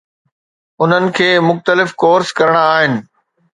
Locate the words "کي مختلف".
1.19-1.95